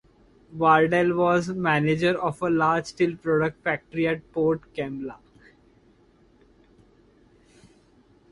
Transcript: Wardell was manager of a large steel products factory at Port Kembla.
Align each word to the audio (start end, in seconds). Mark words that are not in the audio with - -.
Wardell 0.53 1.13
was 1.15 1.49
manager 1.49 2.19
of 2.19 2.41
a 2.41 2.49
large 2.49 2.85
steel 2.87 3.15
products 3.17 3.61
factory 3.63 4.07
at 4.07 4.31
Port 4.33 4.61
Kembla. 4.73 5.17